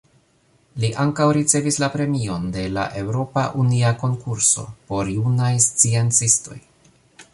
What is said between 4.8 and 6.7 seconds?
por Junaj Sciencistoj.